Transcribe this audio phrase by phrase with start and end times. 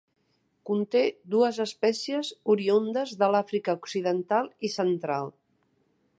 [0.69, 1.03] Conté
[1.33, 5.33] dues espècies oriündes de l'Àfrica Occidental i Central.